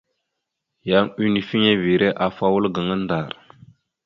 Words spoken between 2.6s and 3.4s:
gaŋa ndar.